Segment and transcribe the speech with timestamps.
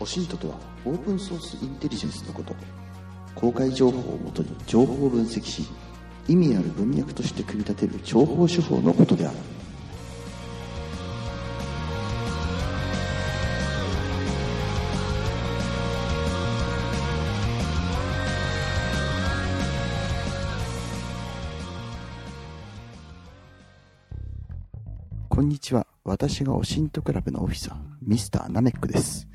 [0.00, 2.54] オシントとはオープンソースインテリジェンスのこと。
[3.34, 5.64] 公開情報をもとに情報を分析し
[6.26, 9.36] 意味ある文脈として組み立てる情報手法のことである。
[25.28, 25.86] こんにちは。
[26.04, 29.26] 私がオシントクラブのオフィサーミスターナメックです。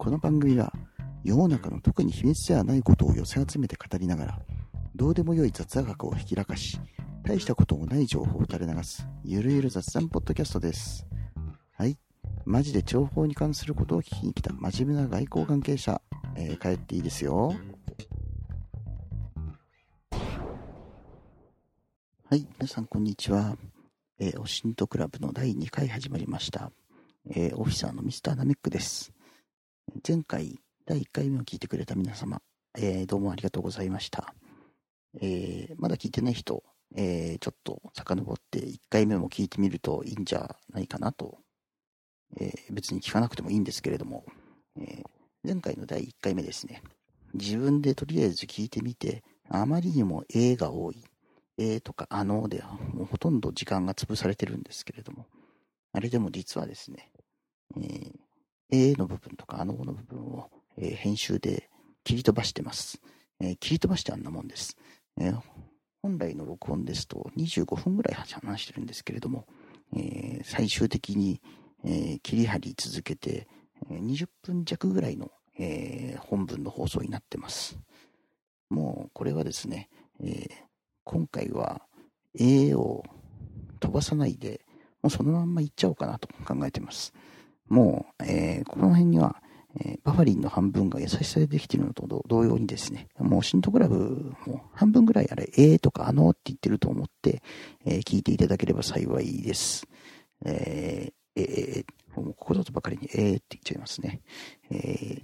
[0.00, 0.72] この番組は
[1.22, 4.38] 世の中の特に秘密ではないことを寄せ集めて語りながら
[4.96, 6.80] どうでもよい雑学をひきらかし
[7.22, 11.06] 大したこともない情報を垂れ流すゆるゆる雑談ポッドキャストです。
[11.76, 11.98] はい。
[12.46, 16.00] マジで情報に関することを聞きに来た真面目な外交関係者、
[16.34, 17.52] えー、帰っていいですよ。
[22.24, 22.48] はい。
[22.58, 23.58] 皆さんこんにちは。
[24.18, 26.72] えー、オシントクラブの第2回始まりました。
[27.28, 29.12] えー、オフィサーのミスターナメックです。
[30.06, 32.40] 前回、第1回目を聞いてくれた皆様、
[32.78, 34.34] えー、どうもありがとうございました。
[35.20, 36.62] えー、まだ聞いてない人、
[36.94, 41.38] えー、ちょっと遡って1回目も聞いてみるといいんじゃないかなと、
[42.38, 44.24] え、別に聞かなくてもいいんですけれども、
[44.78, 45.02] え
[45.44, 46.82] 前回の第1回目ですね、
[47.34, 51.02] 自分でとりあえず聞いてみて、あまりにも A が多い。
[51.58, 55.26] えーとかあのではもうほとんど時間が潰されてるんですけれども、
[55.92, 57.10] あれでも実はですね、
[57.76, 58.12] えー、
[58.70, 61.70] A の部分とかあのの部分を、えー、編集で
[62.04, 63.00] 切り飛ばしてます。
[63.40, 64.76] えー、切り飛ばしてあんなもんです。
[65.18, 65.40] えー、
[66.02, 69.46] 本来の録音ですと25分ぐらい話してるんですけれども、
[69.94, 71.40] えー、最終的に、
[71.84, 73.48] えー、切り張り続けて、
[73.90, 77.78] えー、20分弱ぐらいの、えー、本文の放送になってます。
[78.68, 79.88] もうこれはですね、
[80.20, 80.48] えー、
[81.04, 81.82] 今回は
[82.38, 83.02] A を
[83.80, 84.64] 飛ばさないで、
[85.02, 87.12] もうそのまんま行っちゃおうかなと考えてます。
[87.70, 89.42] もう、えー、この辺には、
[89.80, 97.42] えー、バファリンの半分が優しさでできているのと同様にですね、もうシントグラブも半分ぐらいあれ、えーとかあのって言ってると思って、
[97.86, 99.86] えー、聞いていただければ幸いです。
[100.44, 104.20] えー、えー、もうここだとばかりにえーって言っちゃいますね。
[104.70, 105.22] えー、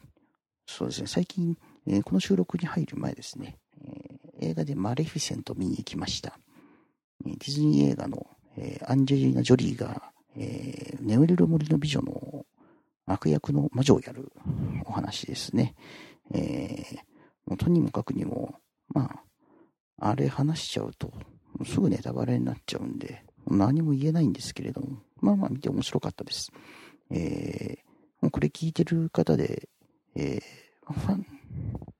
[0.66, 3.58] そうですね、最近、えー、この収録に入る前ですね
[4.40, 6.38] え、映画でマレフィセント見に行きました。
[7.24, 12.44] ディズニー映画の、えー、アンジェリーナ・ジョリーが、えー、眠れる森の美女の
[13.06, 14.32] 悪役の魔女をやる
[14.84, 15.74] お話ですね。
[16.32, 16.96] えー、
[17.46, 18.54] もうとにもかくにも、
[18.88, 19.22] ま
[19.98, 21.12] あ、あれ話しちゃうと、
[21.64, 26.52] すぐネタバレになっちゃうんで、何も言えないんですけれども、まあまあ見て面白かったです。
[27.10, 27.86] えー、
[28.20, 29.68] もうこれ聞いてる方で、
[30.14, 31.26] えー、ファン、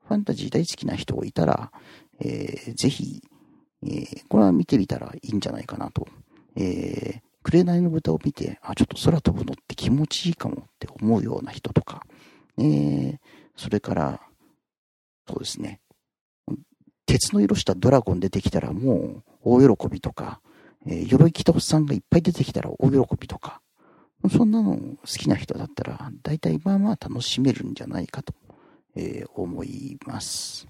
[0.09, 1.71] ファンタジー大好きな人いたら、
[2.21, 3.23] えー、ぜひ、
[3.83, 6.07] えー、これは見てみたらいいんじゃないかなと。
[6.57, 7.21] えー、
[7.51, 12.03] 紅の豚を見て、あ、ちょっと空飛ぶのって気持ちいいかもって思うような人とか、
[12.59, 13.19] えー、
[13.57, 14.21] それから、
[15.29, 15.81] そうですね、
[17.07, 20.41] 鉄の色したドラゴン出てきたらもう大喜びとか、
[20.87, 23.61] えー、鎧着たおっさんがいっぱい出てきたら大喜びとか、
[24.31, 28.35] そんなの好きな人だったら、大体まあまあ楽しめるんじゃないかと
[28.97, 30.67] えー、思います。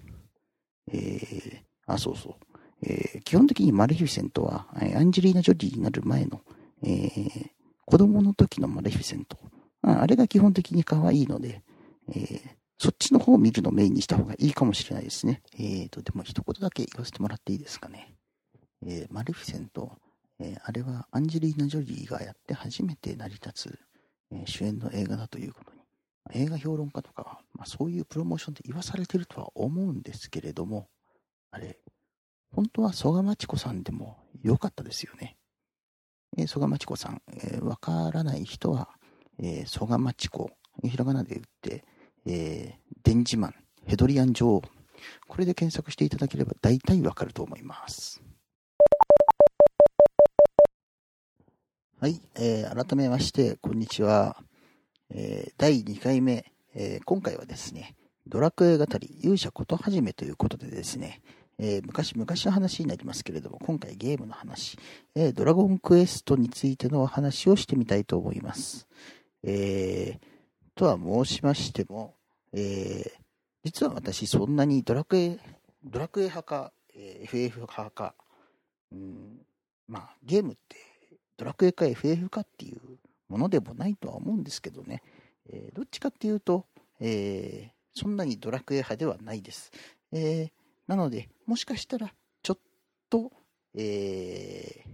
[0.92, 2.34] えー、あ、そうそう。
[2.82, 6.42] えー、基本的にマレフィセントは、アンジェリーナ・ジョリーになる前の、
[6.82, 7.50] えー、
[7.84, 9.36] 子供の時のマレフィセント。
[9.82, 11.62] あれが基本的に可愛いので、
[12.08, 12.40] えー、
[12.78, 15.42] そっちの方を見るのをメインにした方がいいかもしれないですね。
[15.54, 18.14] えーと、でも一言だけ言わせてもらっていいですかね。
[18.84, 19.92] えー、マレフィセント、
[20.40, 23.78] えー、あれはアンジェリーナ・ジョリーがやって初めて成り立つ、
[24.32, 25.76] えー、主演の映画だということに
[26.32, 30.88] 映画評論家とかは、まあ、そういうプロモーションで言わされてるとは思うんですけれども、
[31.50, 31.78] あれ、
[32.52, 35.35] 本当は曽我町子さんでも良かったですよね。
[36.36, 38.88] えー、曽我町子さん、えー、わからない人は、
[39.38, 40.50] えー、曽我町子、
[40.84, 41.84] ひらがなで言って、
[42.26, 43.54] えー、電磁マン、
[43.86, 44.62] ヘドリアン女王、
[45.28, 48.22] これで検索していただければ大体わかると思います。
[51.98, 54.36] はい、えー、改めまして、こんにちは。
[55.10, 57.94] えー、第2回目、えー、今回はですね、
[58.26, 61.22] ドラクエ語り勇者ことはじめということでですね、
[61.58, 64.78] えー、昔、昔の話になりますけれども、今回ゲームの話、
[65.14, 68.86] えドラゴンクエストについてのお話をしてみたいと思います。
[69.42, 70.36] えー
[70.74, 72.14] とは申しましても、
[72.52, 73.26] えー
[73.66, 75.40] 実は私そんなにドラクエ、
[75.82, 78.14] ドラクエ派か、え FF 派か、
[78.92, 79.40] うん、
[79.88, 80.76] まあゲームって
[81.36, 82.80] ドラクエか FF かっていう
[83.28, 85.02] ものでもないとは思うんですけどね、
[85.50, 86.64] えー、どっちかっていうと、
[87.00, 89.72] えー、そんなにドラクエ派ではないです。
[90.12, 90.50] えー、
[90.86, 92.12] なので、もしかしたら、
[92.42, 92.58] ちょっ
[93.10, 93.32] と、
[93.74, 94.84] え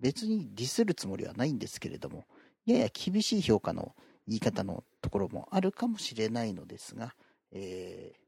[0.00, 2.26] 別にディスるつもりはないんですけれども、
[2.66, 3.94] やや厳しい評価の
[4.26, 7.14] 言い方のところもあるかもしれないのですが、
[7.52, 8.18] えー、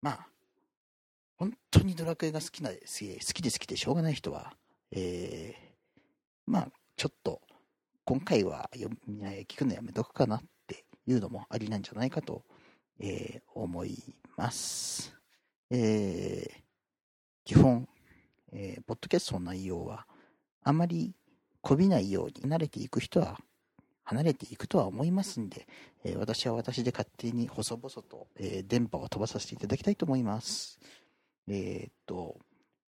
[0.00, 0.28] まあ、
[1.36, 2.76] 本当にドラクエが好きな、好
[3.32, 4.54] きで好きでしょうがない人は、
[4.92, 6.00] えー、
[6.46, 7.40] まあ、ちょっと、
[8.04, 12.44] 今回は読み聞くのやめとくかなっていうのもありなんじゃないかと、
[12.98, 13.96] えー、思い
[14.36, 15.19] ます。
[15.70, 16.50] えー、
[17.44, 17.88] 基本、
[18.52, 20.06] えー、ポッドキャストの内容は、
[20.62, 21.14] あまり
[21.60, 23.38] こびないように慣れていく人は
[24.04, 25.68] 離れていくとは思いますんで、
[26.04, 30.80] えー、私は私で勝手に細々と、えー、電波を飛ばさせていただきたいと思います。
[31.48, 32.38] えー、っと、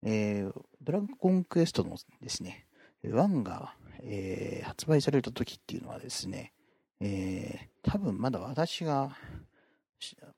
[0.05, 0.45] え
[0.81, 2.65] ドラゴンクエストのですね、
[3.05, 6.51] 1が、え発売された時っていうのはですね、
[6.99, 9.15] え多分まだ私が、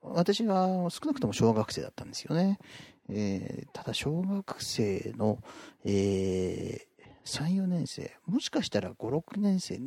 [0.01, 2.59] 私は少なくとも小学生だったんですよね。
[3.09, 5.39] えただ小学生の、
[5.83, 6.87] え
[7.25, 9.79] 3、4年生、もしかしたら5、6年生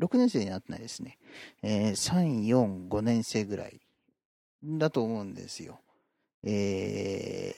[0.00, 1.18] 6年生になってないですね。
[1.62, 3.80] えー、3、4、5年生ぐらい
[4.62, 5.80] だと思うんですよ。
[6.42, 7.54] え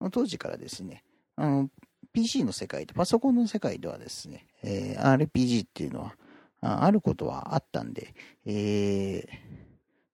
[0.00, 1.04] ー、当時からですね、
[1.36, 1.70] あの、
[2.12, 6.14] PC の世界とパソコンの世界ではですね、えー、RPG っていうのは
[6.60, 8.14] あることはあったんで、
[8.46, 9.63] えー、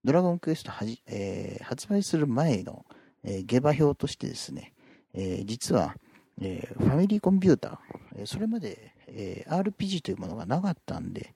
[0.04, 2.84] ドラゴンクエストはじ、えー、発売する前の、
[3.22, 4.72] えー、下馬評としてですね、
[5.14, 5.94] えー、実は、
[6.40, 7.78] えー、ファミリーコンピューター、
[8.16, 11.34] えー、それまで、えー、RPG というものがなかったんで、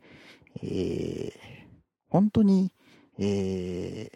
[0.63, 1.33] えー、
[2.09, 2.73] 本当に、
[3.19, 4.11] え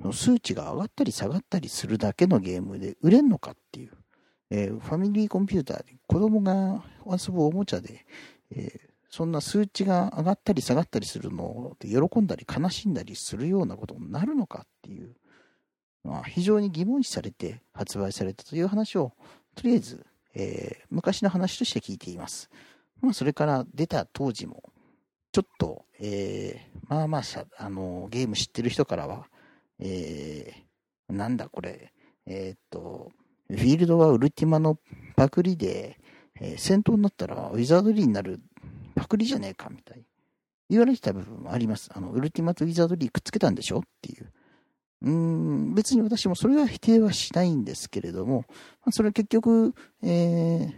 [0.00, 3.92] ー、数値が上がったり下がったりするだけのゲームで売れんのかっていう、
[4.50, 8.06] えー、ファミリーコンピューターで子供が遊ぶおもちゃで、
[8.52, 15.14] えー、そんな数値が上がったり下がったりするので喜んだり悲しんだりするようなことになるのかっていう、
[16.04, 19.12] まあ、非常に疑問視されて発売されたという話を
[19.54, 22.50] とりあえず、えー、昔の話として聞いています。
[23.00, 24.62] まあ、それから出た当時も、
[25.32, 27.22] ちょっと、えー、まあまあ
[27.58, 29.26] あの、ゲーム知ってる人からは、
[29.78, 31.92] えー、なんだこれ、
[32.26, 33.12] えー、っと、
[33.48, 34.78] フィールドはウルティマの
[35.16, 35.98] パクリで、
[36.40, 38.40] えー、戦闘になったらウィザードリーになる
[38.96, 40.02] パクリじゃねえかみたい
[40.68, 41.90] 言われてた部分もあります。
[41.94, 43.78] あの、ウルティマとウィザードリーくっつけたんでしょ？
[43.78, 44.32] っていう。
[45.02, 50.72] うん、別に私もそれは否定はしないんですけれども、まあ、それは結局、えー、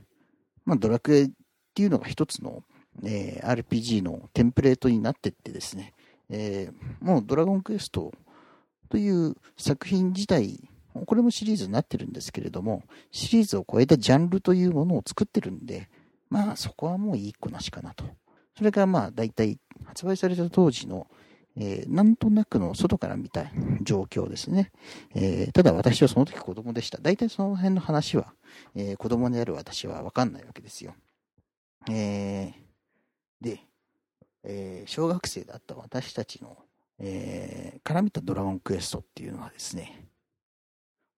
[0.66, 1.30] まあ、ドラクエっ
[1.74, 2.64] ていうのが一つの、
[3.04, 5.94] えー、RPG のテンプレートになってってですね、
[6.28, 8.12] えー、もうドラゴンクエスト
[8.90, 10.68] という作品自体、
[11.06, 12.82] これもシリーズになってるんですけれども、
[13.12, 15.88] シリーズを超えたジャンルというものを作ってるんで、
[16.30, 18.04] まあそこはもういい子なしかなと。
[18.56, 21.06] それがまあ大体発売された当時の、
[21.56, 23.44] えー、なんとなくの外から見た
[23.82, 24.72] 状況ですね。
[25.14, 26.98] えー、ただ私はその時子供でした。
[27.00, 28.32] 大体その辺の話は、
[28.74, 30.94] えー、子供である私はわかんないわけですよ。
[31.88, 33.60] えー、で、
[34.44, 36.58] えー、小学生だった私たちの、
[36.98, 40.08] えー、から見たドラゴンクエストっていうのはですね、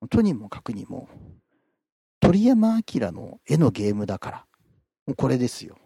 [0.09, 1.09] とにもかくにも、
[2.21, 4.47] 鳥山明の絵のゲームだから、
[5.17, 5.77] これですよ。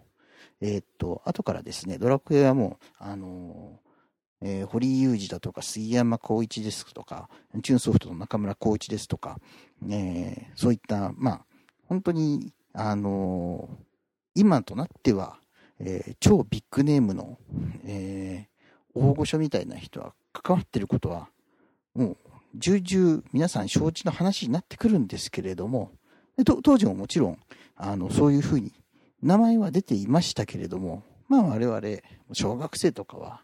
[0.60, 3.84] えー、っと、後からですね、ドラクエはもう、あのー、
[4.46, 7.28] えー、堀井雄二だとか、杉山浩一ですとか、
[7.62, 9.38] チューンソフトの中村浩一ですとか、
[9.88, 11.46] えー、そういった、まあ、
[11.86, 13.68] 本当に、あの、
[14.34, 15.38] 今となっては、
[15.78, 17.38] えー、超ビッグネームの、
[17.84, 21.28] えー、大御所みたいな人は関わってることは、
[21.94, 22.16] もう、
[22.54, 25.92] 重々皆さん承知の話になってくるんですけれども、
[26.44, 27.38] 当時ももちろん、
[27.76, 28.72] あの、そういうふうに、
[29.24, 31.80] 名前は出ていましたけれども、まあ我々、
[32.32, 33.42] 小学生とかは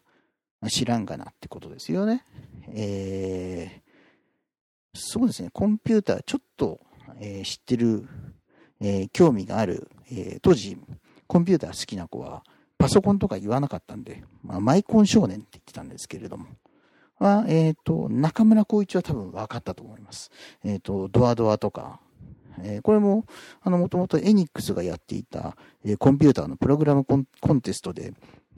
[0.69, 2.25] 知らんがなってことですよね。
[2.69, 3.91] えー、
[4.95, 6.81] そうですね、コンピューターちょっと、
[7.19, 8.09] えー、知ってる
[8.81, 10.79] えー、興味がある、え、当時、
[11.27, 12.43] コンピューター好きな子は、
[12.79, 16.47] パソコンとか言わなかったんで、まあ、マイコン少年って言ってたんですけれども、
[17.19, 20.31] は、えっ、と、中村光一は多分分かったと思います。
[20.65, 22.01] えっ、と、ドアドアとか、
[22.63, 23.25] えー、これも、
[23.63, 28.13] あの、もともとエニックスがやっていた、えー、コンピューターのプログラムコンテストで、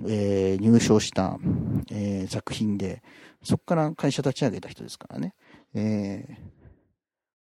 [0.07, 1.39] えー、入賞した、
[1.91, 3.03] え、作品で、
[3.43, 5.35] そこから会社立ち上げた人ですからね。
[5.75, 6.63] えー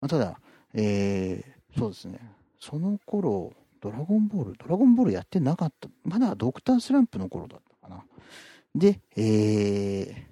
[0.02, 0.40] まあ、ただ、
[0.74, 2.20] えー、そうですね。
[2.60, 5.88] その頃、ドラゴンボール、ドラゴンボールやってなかった。
[6.04, 8.04] まだドクタースランプの頃だったかな。
[8.76, 10.28] で、え、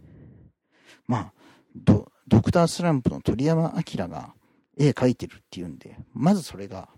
[1.07, 1.33] まあ、
[1.75, 4.33] ド、ドクタースランプの鳥山明が
[4.79, 6.89] 絵描いてるっていうんで、まずそれが、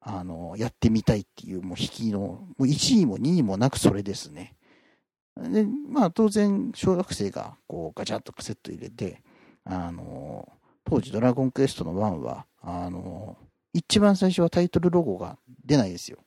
[0.00, 4.56] あの、やってみたいっていう、もう引きの、もう1にも2にもなくそれですね。
[5.36, 9.22] で、まあ当然、小学生がこうガチャッとカセット入れて、
[9.64, 10.48] あの、
[10.84, 13.36] 当時ドラゴンクエストの1は、あの、
[13.72, 16.18] 一番最初はタイトルロゴが出ないですよ。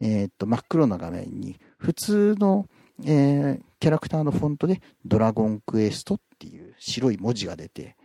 [0.00, 2.66] えー、っと、真っ黒な画面に、普通の、
[3.04, 7.96] えー、キャラクターのフォントでドラゴンクエストっていう白い文字が出て、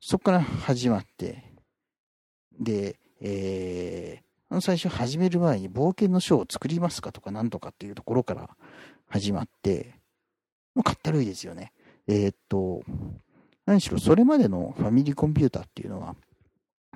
[0.00, 1.49] そこから始まって、
[2.60, 8.50] で、えー、最初始める前に冒険の書を作りますかとかなんとかっていうところから
[9.08, 9.94] 始まって、
[10.74, 11.72] もうかったるいですよね。
[12.06, 12.82] えー、っと、
[13.66, 16.16] 何しろそれまでのファミリーコンピューターっていうのは、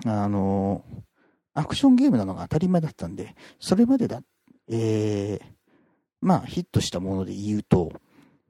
[0.05, 0.83] あの、
[1.53, 4.21] アクションゲームなのが当たり前だったんで、それまでだ、
[4.69, 5.45] えー、
[6.21, 7.91] まあヒットしたもので言うと、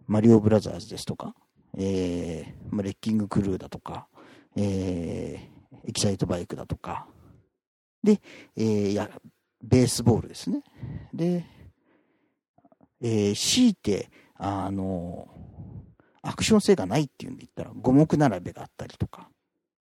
[0.08, 1.36] マリオブラザーズですとか、
[1.78, 4.08] えー、レッキングクルーだとか、
[4.56, 5.55] えー、
[5.86, 7.08] エキサイトバイクだとか、
[8.04, 8.22] で、
[8.56, 9.10] えー、や、
[9.64, 10.64] ベースボールですね。
[11.14, 11.46] で、
[13.02, 15.28] えー、強いて、あの、
[16.22, 19.30] アクション性がないっていうんで言ったら、五目並べがあったりとか、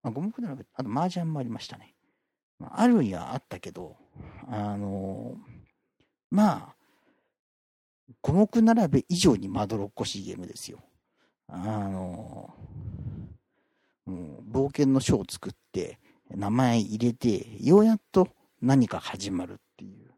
[0.02, 1.94] まあ、五目並べ、あと麻雀もありましたね。
[2.58, 3.96] まあ、あるにはあったけど、
[4.48, 5.36] あの
[6.30, 6.74] まあ、
[8.20, 10.80] 五目並べ以上にまどろっこしいゲームですよ。
[11.48, 11.58] あ
[11.88, 12.54] の
[14.06, 15.98] うん、冒険の書を作って、
[16.30, 18.28] 名前入れて、ようやっと
[18.60, 20.10] 何か始まるっていう。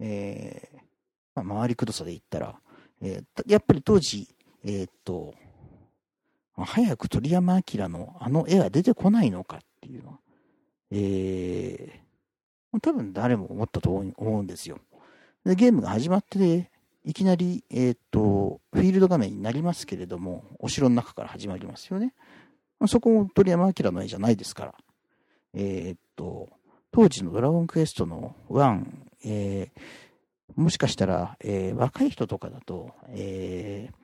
[0.00, 2.58] えー、まあ、回りくどさで言ったら、
[3.02, 4.28] えー、やっぱり当時、
[4.64, 5.34] えー、っと、
[6.56, 10.18] 早く鳥山明のあの絵が出てこないのかっていうのは、
[10.90, 14.78] えー、多分誰も思ったと思うんですよ。
[15.44, 16.70] で、ゲームが始まって、
[17.02, 22.12] いきなり、えっ、と、フィールド画面になりますけれども、お城の中から始まりますよね。
[22.88, 24.74] そこも鳥山明の絵じゃないですから。
[25.54, 26.48] えっ、と、
[26.92, 28.84] 当時のドラゴンクエストの1、
[29.24, 33.94] えー、もしかしたら、えー、若い人とかだと、えー、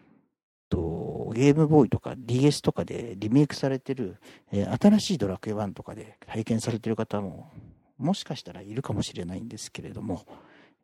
[0.68, 4.16] と、ゲームボーイとか DS とかでリメイクされてる、
[4.52, 7.50] えー、新しいドラクエ1とかで体験されてる方も、
[7.98, 10.26] もしかしたらいるかもしれないんですけれども、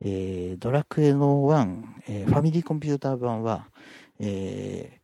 [0.01, 3.69] えー、ドラクエの1、えー、ファミリーコンピューター版は、
[4.19, 5.01] え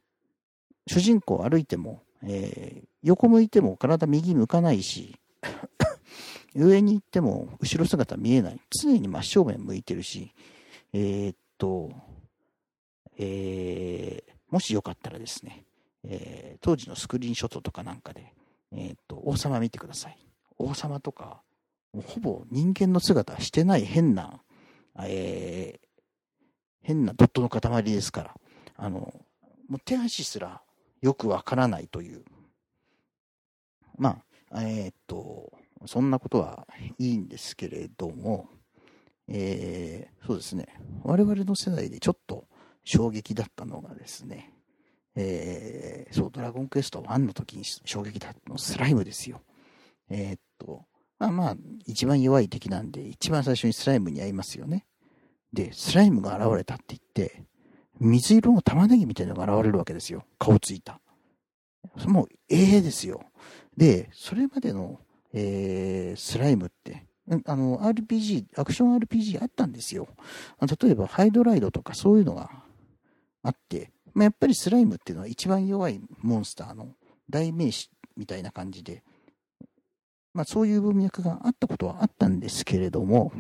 [0.89, 5.17] ー、主人公歩いても、え横向いても体右向かないし、
[6.55, 8.61] 上に行っても後ろ姿見えない。
[8.71, 10.33] 常に真正面向いてるし、
[10.93, 11.91] えっと、
[13.19, 15.65] えもしよかったらですね、
[16.05, 18.33] え当時のスクリーンショットとかなんかで、
[18.73, 20.19] えっと、王様見てください。
[20.59, 21.43] 王様とか、
[21.93, 24.41] もうほぼ人間の姿してない変な
[25.07, 25.79] え、
[26.83, 28.35] 変なドットの塊ですから、
[28.77, 29.13] あの、
[29.69, 30.63] もう手足すら
[31.01, 32.25] よくわからないという。
[33.97, 35.53] まあ、えー、っと、
[35.87, 36.67] そんなことは
[36.99, 38.49] いいんですけれども、
[39.29, 40.67] えー、そうですね。
[41.03, 42.47] 我々の世代でちょっと
[42.85, 44.55] 衝撃だったのがですね、
[45.15, 49.43] えー、そう、ドラゴンクエスト1の時に衝撃だったのスライムですよ。
[50.09, 50.85] えー、っと、
[51.19, 54.87] まあまあ、一番弱い敵なんで、一番最初にスライムに会いますよね。
[55.53, 57.45] で、スライムが現れたって言って、
[58.01, 60.25] 水色の玉ねぎみたいなのが現れるわけですよ。
[60.39, 61.01] 顔ついた。
[62.07, 63.23] もう、ええですよ。
[63.77, 65.01] で、それまでの、
[65.33, 67.07] えー、スライムって、
[67.45, 70.09] あの、RPG、アクション RPG あったんですよ。
[70.61, 72.51] 例えば、ハイドライドとかそういうのが
[73.43, 76.95] あって、まあ、やっぱりスライムっていうのは一番弱いモンスターの
[77.31, 79.03] 代名詞みたいな感じで、
[80.35, 83.33] まあそういう文脈があったことはあったんですけれども、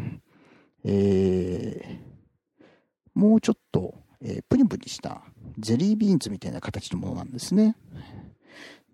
[0.85, 5.23] えー、もうちょっと、えー、プニプニした
[5.59, 7.77] ゼリービーンズみたいな形のものなんですね。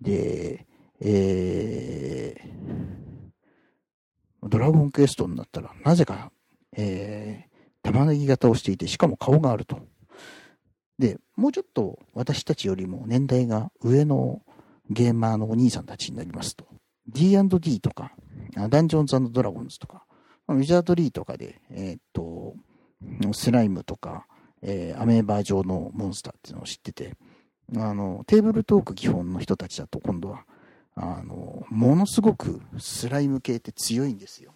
[0.00, 0.66] で、
[1.00, 6.31] えー、ドラゴンクエストになったら、なぜか、
[6.76, 9.78] えー、玉ねぎ型をしていて、しかも顔があると。
[10.99, 14.43] で、もうちょっと私たちよりも年代が上の
[14.90, 16.66] ゲーマーのお兄さんたちになりますと、
[17.09, 18.12] D&D とか、
[18.69, 20.04] ダンジョンズドラゴンズとか、
[20.49, 22.54] ウィザードリーとかで、えー、っと、
[23.33, 24.26] スライムとか、
[24.66, 27.14] えー、アメーバ状のモンスターっていうのを知ってて、
[27.76, 30.44] あの、テーブルトーク基本の人たちだと今度は、
[30.94, 34.54] あの、ものすごくスライム系って強いんですよ。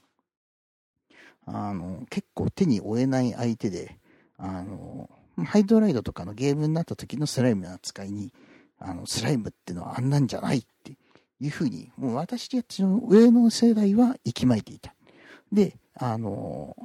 [1.44, 3.98] あの、結構手に負えない相手で、
[4.38, 5.10] あの、
[5.44, 8.32] ハイドライドとかのゲームになった時のスライムの扱いに、
[8.78, 10.96] あの、スライムってのはあんなんじゃないって
[11.40, 14.94] いうふうに、もう私たちの上の世代は息巻いていた。
[15.52, 16.76] で、あの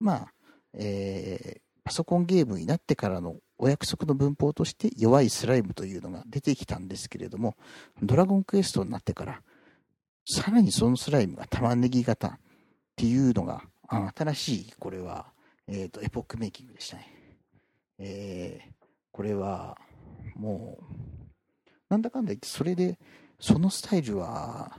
[0.00, 0.33] まあ、
[0.74, 7.56] えー、パソコンゲームになってからのお約束の文法として弱いスライムというのが出てきたんですけれども、
[8.02, 9.42] ドラゴンクエストになってから、
[10.26, 12.38] さらにそのスライムが玉ねぎ型っ
[12.96, 15.26] ていうのが、あ新しい、これは、
[15.68, 17.08] えっ、ー、と、エポックメイキングでしたね。
[17.98, 18.72] えー、
[19.12, 19.78] これは、
[20.36, 20.94] もう、
[21.88, 22.98] なんだかんだ言って、それで、
[23.38, 24.78] そのスタイルは、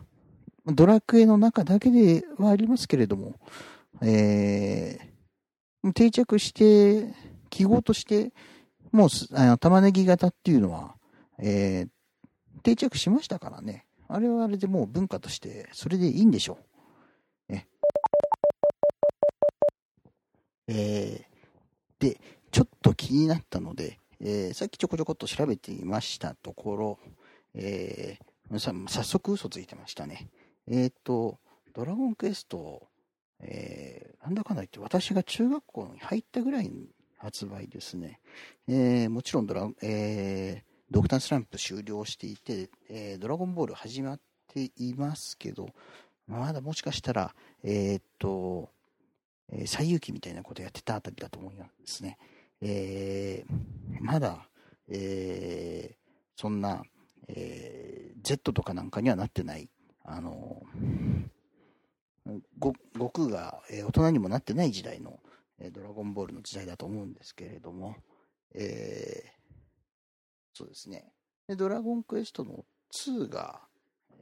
[0.66, 3.36] ドラクエの中だけではありますけれども、
[4.02, 5.15] えー、
[5.94, 7.14] 定着して
[7.50, 8.34] 記号として、
[8.92, 10.96] もうあの玉ねぎ型っていうのは、
[11.40, 13.86] えー、定着しましたからね。
[14.08, 16.60] あれはあれでもう文化として、それでいいんでしょ
[17.50, 17.54] う。
[17.54, 17.68] ね。
[20.68, 22.20] えー、で、
[22.52, 27.00] ちょっと気になったので、えー、さっきちょこちょこっと調べてみましたところ、
[27.54, 30.30] えー、さ早速嘘ついてましたね。
[30.68, 31.40] えっ、ー、と、
[31.74, 32.88] ドラゴンクエスト、
[33.42, 36.90] え、なんだかんだ言って私が中学校に入ったぐらいに
[37.20, 38.20] 発売ですね。
[38.68, 45.70] えー、もちろんドラ、えー、ドクタースランプ終了していて、えー、ドラゴンボール始まっていますけど、
[46.28, 48.72] まだもしかしたら、えー、っと、
[49.52, 52.18] えー、最遊記みたいなことやってたあたりだと思いますね。
[52.62, 54.50] えー、まだ、
[54.90, 55.96] えー、
[56.36, 56.82] そんな、
[57.28, 59.70] えー、Z とかなんかにはなってない、
[60.04, 60.64] あの、
[62.26, 65.20] 悟空が、えー、大人にもなってない時代の、
[65.60, 67.96] えー、ドラゴンボールの時代だと思うんですけれども、
[68.54, 69.30] えー、
[70.54, 71.12] そうですね。
[71.48, 72.66] で、ドラゴンクエストの
[72.96, 73.62] 2が、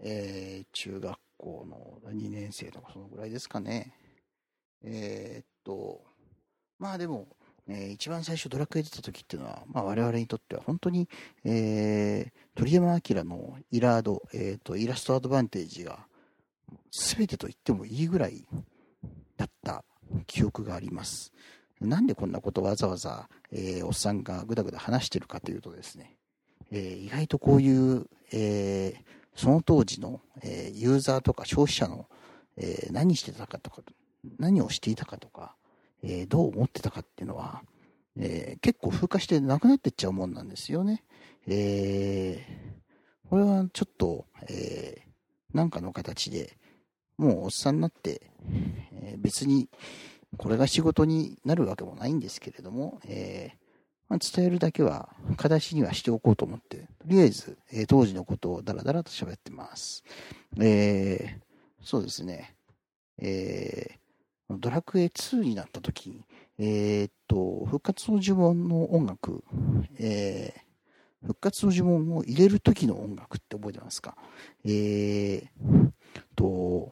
[0.02, 1.66] えー、中学校
[2.04, 3.94] の2年生とかそのぐらいですかね。
[4.84, 6.04] えー、っと、
[6.80, 7.28] まあでも、
[7.68, 11.08] えー、一番最初ドラクエ出た時っていうのは、まあ我々にとっては本当に、
[11.46, 16.06] えー、鳥山明のイラード、えー、と、イラストアドバンテージが
[16.92, 18.46] 全てと言ってもいいぐらい
[19.38, 19.84] だった
[20.28, 21.34] 記憶があります。
[21.82, 26.16] なんでこんなことわざわざ、えー、おっさんがぐだぐだ話してるかというとですね、
[26.72, 29.02] えー、意外とこういう、えー、
[29.36, 32.08] その当時の、えユーザーとか消費者の、
[32.58, 33.82] え何してたかとか、
[34.38, 35.56] 何をしていたかとか、
[36.04, 37.64] えどう思ってたかっていうのは、
[38.18, 41.04] え結構風化してなくなってっちゃうもんなんですよね。
[41.48, 42.46] え
[43.30, 45.02] これはちょっと、え
[45.54, 46.58] なんかの形で、
[47.18, 48.22] もうおっさんになって、
[48.92, 49.70] え別に
[50.38, 53.58] これが仕事になるわけもないんですけれども、えー
[54.10, 60.04] まあ、伝えるだけは形にはしておこうと思って、とりあえず、えー、当時のことをダラダラと喋ってます。
[60.60, 62.56] えー、そうですね。
[63.18, 66.24] えー、ドラクエ2になった時、
[66.58, 69.44] えー、っと、復活の呪文の音楽、
[69.98, 74.18] えー、復活の呪文を入れる時の音楽って覚えてますか？
[74.66, 75.92] えー、
[76.36, 76.92] と、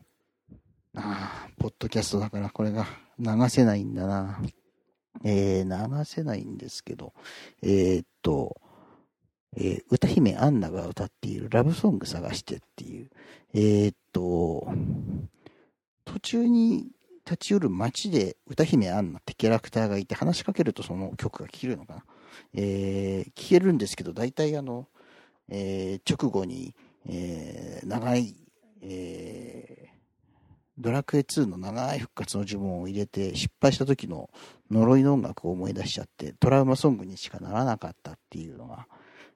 [0.95, 2.85] ああ、ポッドキャストだからこれが
[3.17, 4.41] 流せないんだな。
[5.23, 7.13] えー、流せないんですけど、
[7.61, 8.59] えー、っと、
[9.55, 13.09] えー、歌姫アンナが歌っているラブソング探してっていう、
[13.53, 14.67] えー、っと、
[16.05, 16.87] 途中に
[17.25, 22.03] 立ち寄る街で歌姫アンナってキャラクターがいて話しかけるとその曲が聴けるのかな。
[22.53, 24.87] えー、聴けるんですけど、大体あの、
[25.49, 26.73] えー、直後に、
[27.07, 28.35] えー、長い、
[28.81, 29.90] えー、
[30.81, 34.29] ドラクエ2の長い復活の呪文を入れて失敗した時の
[34.71, 38.87] 呪いの音楽を思い出しちゃってトラウマソングにしかならなかったっていうのが、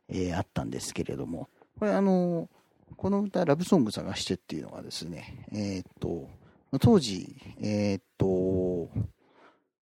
[0.09, 2.49] えー、あったんですけれども、これあの、
[2.97, 6.29] この歌、ラブソング探してっていうのがですね、えー、っと、
[6.79, 8.89] 当時、えー、っと、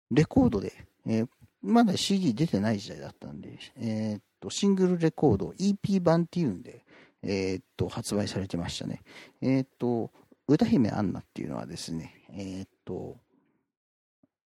[0.10, 0.74] レコードで、
[1.06, 1.26] え、
[1.62, 6.86] まだ CD 出てない時代だったんで、えっと、シングルレコード、EP 版っていうんで、
[7.24, 9.02] えっと、発売されてましたね。
[9.42, 10.12] えっと、
[10.52, 13.18] 歌姫アンナっていうのはですね、えー、っと、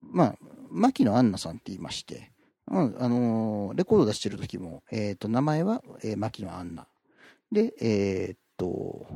[0.00, 0.36] まあ、
[0.70, 2.32] 牧野アンナさんって言いまして、
[2.66, 2.74] あ
[3.08, 6.86] のー、レコード出してる時も、えー、っと、名前は、えー、牧野アンナ。
[7.50, 9.06] で、えー、っと、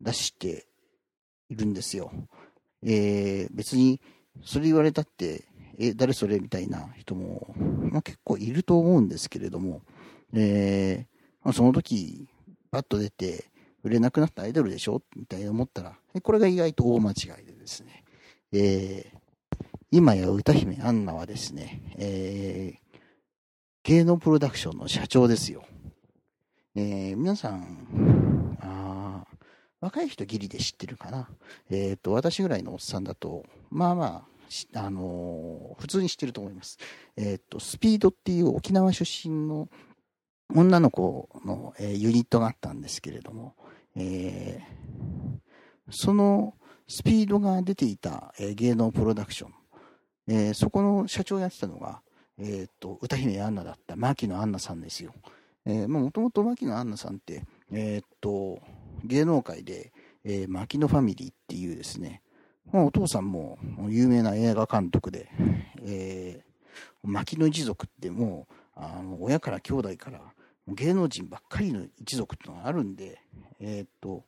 [0.00, 0.66] 出して
[1.48, 2.12] いるんですよ。
[2.82, 4.00] えー、別に、
[4.44, 5.44] それ言われたって、
[5.78, 9.82] え、誰それみたいな人も、まあ、結構いると思うんですけれども、
[10.34, 12.28] えー、まあ、その時、
[12.70, 13.50] パッと出て、
[13.82, 15.02] 売れなくなったアイドルでしょ？
[15.16, 18.04] みたいに思ったら、これが意外と大間違いでですね、
[18.52, 19.18] えー、
[19.90, 22.98] 今や歌姫アンナはですね、えー、
[23.84, 25.64] 芸能プロダクションの社長ですよ。
[26.74, 29.26] えー、皆さん、あ
[29.80, 31.28] 若い人ギリで知ってるかな？
[31.70, 34.26] えっ、ー、と、私ぐらいのおっさんだと、まあま
[34.74, 36.78] あ、あのー、普通に知ってると思います。
[37.16, 39.68] えっ、ー、と、スピードっていう沖縄出身の
[40.54, 43.54] 女の子の、えー、ユニットがあったんですけれども、
[43.96, 46.54] えー、その
[46.86, 49.52] スピードが出ていた、えー、芸能プロダクション、
[50.28, 52.02] えー、そこの社長をやってたのが、
[52.38, 55.12] えー、と歌姫アンナだった牧野アンナさんですよ。
[55.64, 58.60] もともと牧野アンナさんって、えー、と
[59.04, 59.92] 芸能界で、
[60.24, 62.20] えー、牧野ファミリーっていうですね、
[62.72, 65.28] まあ、お父さんも有名な映画監督で、
[65.82, 70.20] えー、牧野一族ってもうあの親から兄弟から
[70.68, 73.20] 芸能人ばっかりの一族っていうのがあるんで、
[73.60, 74.24] えー、っと、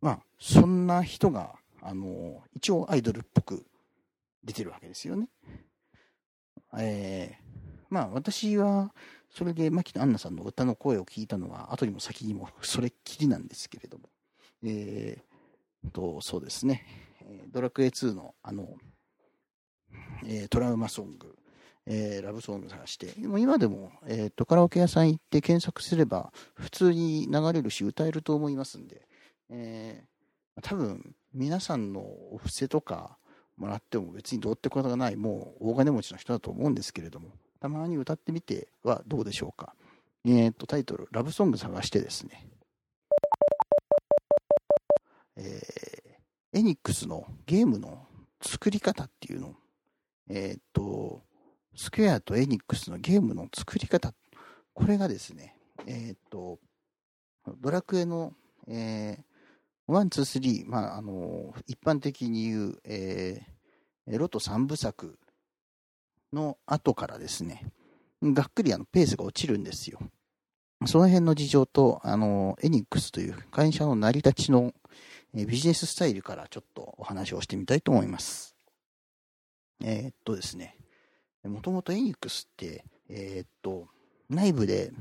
[0.00, 3.66] まあ、そんな人が、あの、一応アイドルっぽく
[4.44, 5.28] 出てるわけですよね。
[6.76, 8.92] えー、まあ私は、
[9.30, 14.08] それで牧野アンナさんの歌の声を聞いたのは、後にも先にもそれっきりなんですけれども、
[14.64, 16.86] えー、と、そうですね、
[17.48, 18.76] ドラクエ2のあの、
[20.24, 21.36] えー、トラウマソング、
[21.90, 29.08] えー、ラブソング探して、も今でも、えーと、カラオケ屋さん行って検索すれば、普通に流れるし、歌えると思いますんで、
[29.48, 33.16] えー、多分、皆さんのお布施とか
[33.56, 39.74] もらっても別にどうってことがない、もう大金持ちの人だと思うんですけれども、たまに歌ってみてはどうでしょうか。
[40.26, 42.46] えっ、ー、と、タイトル、ラブソング探してですね、
[45.36, 48.06] えー、エニックスのゲームの
[48.42, 49.54] 作り方っていうの、
[50.28, 51.22] えっ、ー、と、
[51.78, 54.12] スクエアとエニックスのゲームの作り方、
[54.74, 55.54] これがですね、
[55.86, 56.58] えっ、と、
[57.60, 58.32] ドラクエの、
[58.66, 60.08] えー、1、
[60.40, 65.20] 2、3、まあ、あの、一般的に言う、えー、ロト3部作
[66.32, 67.70] の後からですね、
[68.24, 70.00] がっくりあのペースが落ちるんですよ。
[70.86, 74.74] その辺の事情と、あの、エニックスという会社の成り立ちの
[75.32, 78.56] ビジネススタイルからちょっとお話をしてみたいと思います。
[79.80, 80.77] えー、っとですね、
[81.48, 83.88] もともとエニックスって、えー、っと、
[84.28, 84.92] 内部で、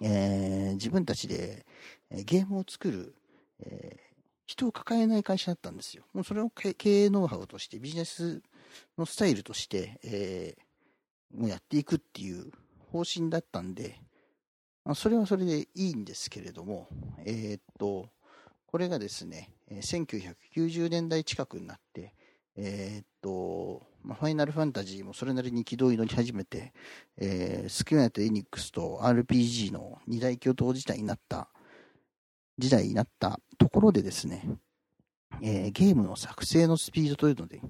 [0.00, 1.66] えー、自分たちで
[2.10, 3.14] ゲームを作る、
[3.60, 4.14] えー、
[4.46, 6.04] 人を抱えない会社だったんですよ。
[6.12, 8.42] もうそれを経営ノウハウとしてビジネス
[8.96, 12.50] のスタイルとして、えー、もうやっていくっていう
[12.92, 14.00] 方針だったんで、
[14.84, 16.88] まあ、それはそれでいいんですけれども、
[17.24, 18.08] えー、っと、
[18.66, 22.14] これがですね、1990年代近くになって、
[22.56, 26.72] えー、っと、まあ、ファイナルファンタジーもそれなりに軌道に乗り始めて、
[27.16, 31.48] えー、スクエアとエニックスと RPG の二大巨頭時代になった、
[32.58, 34.48] 時代になったところでですね、
[35.42, 37.60] えー、ゲームの作成のスピードというので、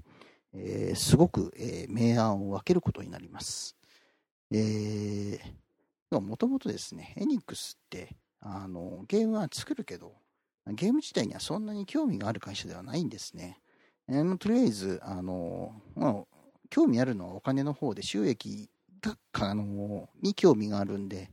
[0.53, 3.75] えー、すごく、えー、明暗を分けることになります。
[4.51, 10.15] えー、もともとですね、エニックスって、あの、ゲームは作るけど、
[10.73, 13.59] ゲーム自体にはそんなに興味がある会社ではないんですね。
[14.09, 16.15] えー、とりあえず、あの、まあ、
[16.69, 18.69] 興味あるのはお金の方で収益
[19.01, 21.31] が、あの、に興味があるんで、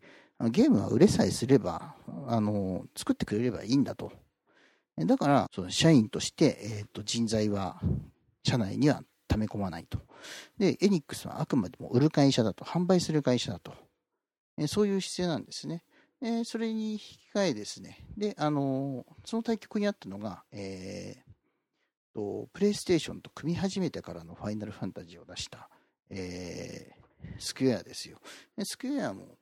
[0.50, 1.94] ゲームは売れさえすれば、
[2.26, 4.12] あの、作ってくれればいいんだと。
[4.98, 7.80] だから、その社員として、え、ー、と、人材は、
[8.44, 9.98] 社内には溜め込まないと。
[10.58, 13.74] で、エニックスはあくまでも売る会社だと、販売する会社だと。
[14.58, 15.82] えそういう姿勢なんですね。
[16.22, 18.06] えそれに引き換えですね。
[18.16, 21.25] で、あのその対局にあったのが、えー、
[22.16, 25.68] と、プレイステーションと組み始めてからのファイナルファンタジーを出した、
[26.08, 28.18] えー、スクエアですよ。
[28.64, 29.36] スクエアも、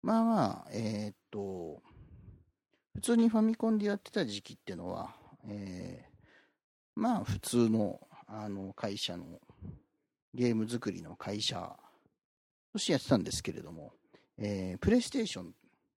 [0.00, 1.82] まあまあ、えー、っと、
[2.94, 5.12] 普通にファミコンでやってた時期っていうのは、
[5.48, 6.10] えー、
[6.94, 9.40] まあ普通のあの会社の
[10.34, 11.76] ゲーム作りの会社
[12.72, 13.92] としてやってたんですけれども、
[14.38, 15.54] えー、プレイステーション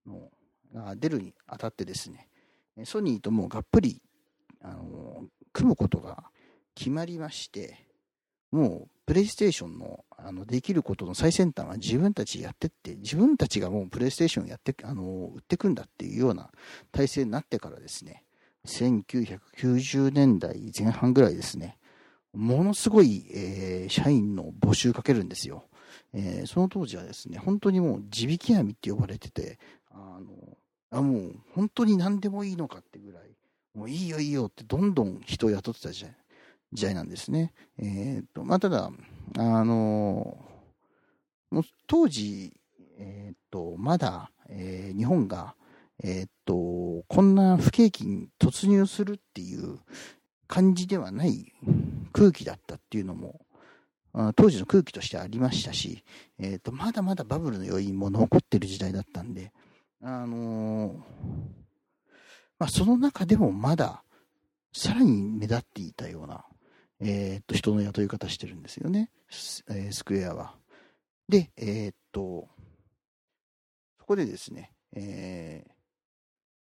[0.07, 0.31] の
[0.73, 2.27] が出るにあたってですね、
[2.85, 4.01] ソニーともうがっぷり、
[4.61, 6.25] あの組むことが
[6.75, 7.87] 決まりまして、
[8.51, 16.49] もうプレイステーションのあのできることの最先端は自分たちやってって、自分たちがもうプレイステーションやってあの売っていくんだっていうような
[16.91, 18.23] 体制になってからですね、
[18.65, 21.77] 1990年代前半ぐらいですね、
[22.33, 25.65] ものすごい、えー、社員の募集かけるんですよ。
[26.13, 29.59] えー、その当時はですね、本当にもう地引き網って呼ばれてて、
[29.91, 30.57] あの、
[30.91, 33.32] あもう本当に何でもいいのかってぐらい、
[33.73, 36.05] もういいよいいよってどんどん人を雇ってた時
[36.81, 37.53] 代なんですね。
[37.79, 38.91] えっ、と、まあ、ただ、
[39.37, 40.37] あの、
[41.49, 42.53] もう当時、
[42.99, 45.55] えっ、と、まだ、えー、日本が、
[46.03, 49.79] えっ、と、こんな不景気に突入するっていう
[50.47, 51.51] 感じではない
[52.11, 53.41] 空気だったっていうのも、
[54.35, 56.03] 当時の空気としてありましたし、
[56.37, 59.51] えっ、と、まだまだバブルの余韻も残ってる時代だったんで、
[60.03, 61.62] あのー、
[62.63, 64.03] まあ、その中でもまだ、
[64.71, 66.45] さらに目立っていたような、
[67.01, 69.11] えっ、と、人の雇い方してるんですよね、
[69.69, 70.55] えー、スクエアは。
[71.27, 72.47] で、えっ、と、
[73.99, 75.71] そこでですね、えー、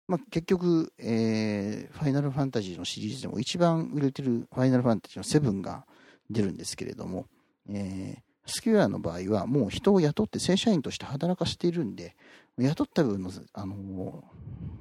[0.07, 5.85] まあ、結局、えー、ファイナルファンタジーのシリーズでも一番売れてるファイナルファンタジーの7が
[6.29, 7.25] 出るんですけれども、
[7.67, 12.15] えー、スキュアの場合はもう人を雇って正社員として働かせているんで、
[12.57, 14.23] 雇った分の、あの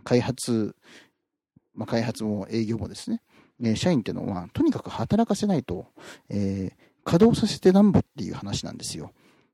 [0.05, 0.77] 開発、
[1.75, 3.23] まあ、開発も営業もですね、
[3.63, 5.87] え社員っていうのは、とにかく働かせないと、
[6.29, 9.13] えー、稼働させてなんぼっていう話なんですよ。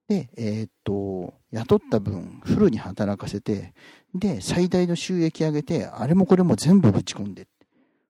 [0.08, 3.74] で、えー、っと、雇った分、フルに働かせて、
[4.14, 7.46] で、最大の収益上げて、あれもこれも全部ぶち込んで、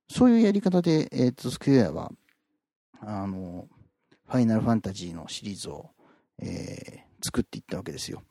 [0.08, 2.12] そういうやり方で、えー、っと、スクエアは、
[3.00, 3.68] あの、
[4.26, 5.90] ファイナルファンタジーのシリーズを、
[6.40, 8.22] えー、作っていったわけですよ。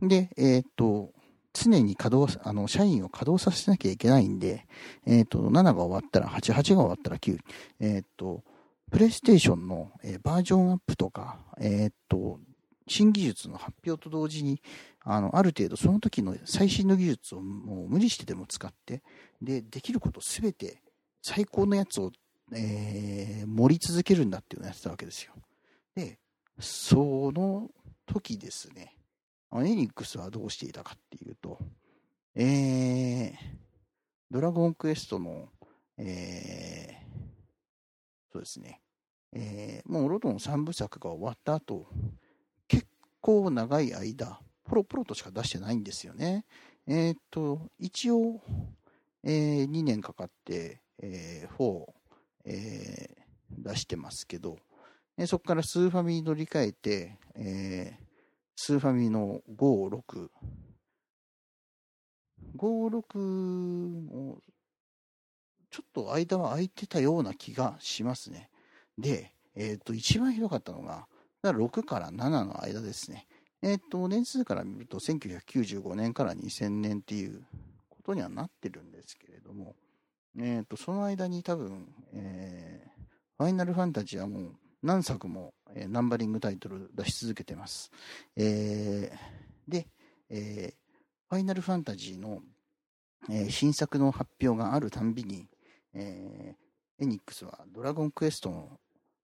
[0.00, 1.12] で、えっ、と、
[1.52, 4.66] 常に稼働、あの、社員を稼働させなきゃいけないんで、
[5.06, 7.38] えっ、と、7が終わったら8、8が終わったら9、
[7.80, 8.44] えっ、と、
[8.90, 12.40] プレイステーションの、えー、バージョンアップとか、えっ、と、
[12.86, 14.60] 新技術の発表と同時に、
[15.02, 19.02] あの、ある程度その時の最新の技術をもう無理してでも使って、
[19.40, 20.82] で、できることすべて
[21.22, 22.10] 最高のやつを、
[22.52, 25.34] え、盛り続けるんだっていうのをやってたわけですよ。
[25.94, 26.18] で、
[26.58, 27.70] その
[28.06, 28.96] 時ですね、
[29.52, 31.58] エニックスはどうしていたかっていうと、
[32.34, 33.32] えー、
[34.30, 35.48] ドラゴンクエストの、
[35.98, 38.80] えー、そうですね、
[39.32, 41.86] えー、もうロトの3部作が終わった後、
[42.68, 42.86] 結
[43.20, 46.44] 構長い間、ポロポロとしか出してないんですよね。
[46.86, 48.40] えっ、ー、と、一応、
[49.24, 51.84] えー、2年かかって、えー、4、
[52.44, 54.58] えー、出してますけど、
[55.18, 58.09] えー、そこからスーファミに乗り換えて、えー、
[58.62, 60.28] スーファミの5、6、
[62.58, 64.42] 5、6も、
[65.70, 68.50] ちょっと間は空いてたような気がしますね。
[68.98, 71.08] で、えっ、ー、と、一番ひどかったのが、
[71.42, 73.26] 6から7の間ですね。
[73.62, 77.42] えっ、ー、と、年数から見ると1995年から2000年っていう
[77.88, 79.74] ことにはなってるんですけれども、
[80.38, 82.90] えっ、ー、と、その間に多分、えー、
[83.38, 87.90] ファイナルファンタジーはもう何作も、えー、ナンバリングタイトル出し続けてます。
[88.36, 89.88] えー、で、
[90.30, 90.74] えー、
[91.28, 92.40] ファイナルファンタジーの、
[93.28, 95.48] えー、新作の発表があるたんびに、
[95.92, 98.80] えー、エニックスはドラゴンクエストの、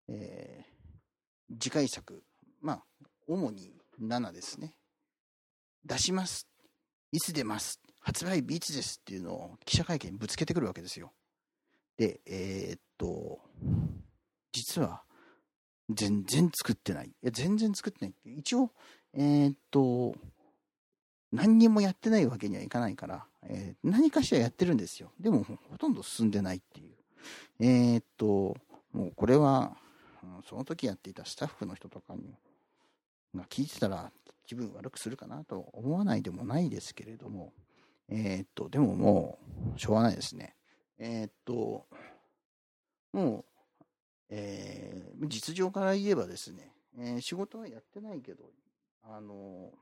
[0.09, 2.23] えー、次回作、
[2.61, 2.85] まあ、
[3.27, 4.75] 主に7ですね。
[5.85, 6.47] 出します。
[7.13, 11.13] いつ出ます発売日いつですっていうのを記者会見にぶつけてくるわけですよ。
[11.97, 13.41] で、えー、っと、
[14.53, 15.03] 実は、
[15.91, 17.09] 全然作ってない。
[17.09, 18.39] いや、全然作ってない。
[18.39, 18.71] 一応、
[19.15, 20.15] えー、っと、
[21.33, 25.13] 何にもやってないわけにはいかないから、えー、何かしらやってるんですよ。
[25.21, 26.95] でも、ほとんど進んでないっていう。
[27.61, 28.57] えー、っと、
[28.93, 29.77] もうこれは、
[30.49, 32.35] その時やっていたスタッフの人とかに
[33.35, 34.11] が聞いてたら
[34.47, 37.53] 気分悪くするかなと思わないでもないですけれども、
[38.09, 39.39] えー、っと、でもも
[39.77, 40.57] う、しょうがないですね。
[40.99, 41.87] えー、っと、
[43.13, 43.45] もう、
[44.29, 48.51] えー、実情から言えばですね、えー、仕事はやってないけど、
[49.05, 49.73] あの、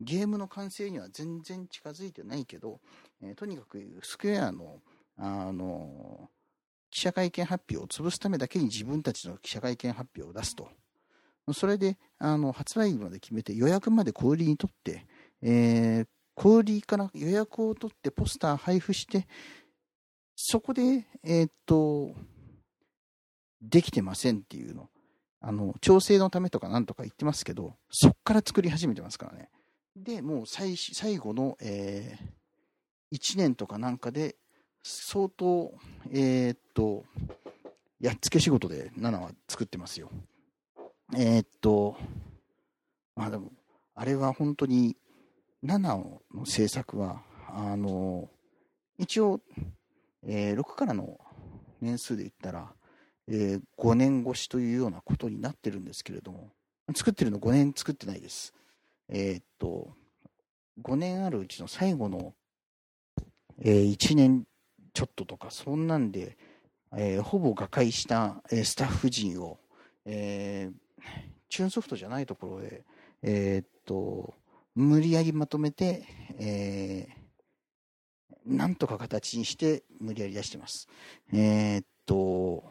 [0.00, 2.80] ゲームの完成には全然近づいてないけど、
[3.22, 4.80] えー、とにかくスクエアの、
[5.16, 6.30] あの、
[6.90, 10.68] 記者会見発表を潰すためだけに自分たちの記者会見発表を出すと。
[11.52, 15.06] それで、あの、発売日まで決めて予約まで小売りにとって、
[15.40, 19.26] えー、小売りから予約を取ってポスター配布して、
[20.36, 22.14] そこで、えー、っと、
[23.62, 24.88] できてませんっていうの。
[25.40, 29.48] あの、調整のためとかなんとか言ってますけど、そっから作り始めてますからね。
[29.96, 34.36] で、もう最最後の、えー、1年とかなんかで、
[34.84, 35.72] 相当、
[36.10, 37.04] えー、っと、
[38.00, 40.10] やっつけ仕事で7は作ってますよ。
[41.14, 41.96] えー、っと、
[43.14, 43.52] まあでも、
[43.94, 44.96] あれは本当に、
[45.64, 48.28] 7の制作は、あの、
[48.98, 49.40] 一応、
[50.24, 51.20] えー、6からの
[51.80, 52.72] 年数で言ったら、
[53.28, 56.50] えー、5年越しというようなことになってるんですけれども、
[56.94, 58.52] 作ってるの5年作ってないです。
[59.08, 59.94] えー、っと、
[60.82, 62.34] 5年あるうちの最後の、
[63.60, 64.44] えー、1年
[64.94, 66.36] ちょっととか、そんなんで、
[66.96, 69.58] えー、ほぼ瓦解した、えー、スタッフ陣を、
[70.04, 70.74] えー、
[71.48, 72.84] チューンソフトじゃないところで、
[73.22, 74.34] えー、っと、
[74.74, 76.04] 無理やりまとめて、
[76.38, 80.88] えー、なんとか形にして無理やり出してます。
[81.32, 82.64] えー、と、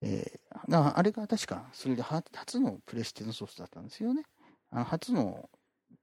[0.00, 4.24] えー、あれが確か、それで初のプレステのソフトだったんですよね。
[4.70, 5.48] あの初の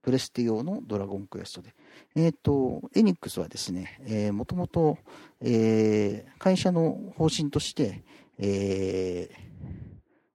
[0.02, 1.76] プレステ用のドラゴンクエストで。
[2.16, 4.98] えっ、ー、と、エニックスはですね、えー、もともと、
[5.42, 8.04] えー、会社の方針として、
[8.40, 9.36] えー、